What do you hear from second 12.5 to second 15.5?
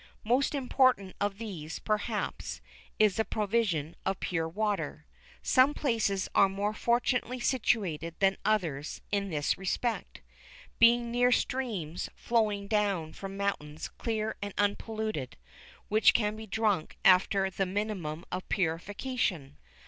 down from mountains clear and unpolluted,